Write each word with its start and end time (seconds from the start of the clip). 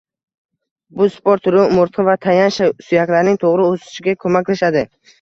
Bu 1.01 1.07
sport 1.17 1.43
turi 1.49 1.59
umurtqa 1.65 2.07
va 2.09 2.17
tayanch 2.25 2.59
suyaklarining 2.89 3.41
to‘g‘ri 3.47 3.71
o‘sishiga 3.71 4.21
ko‘maklashadi 4.27 4.89